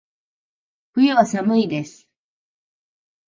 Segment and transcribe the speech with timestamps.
[0.93, 2.09] 冬は、寒いです。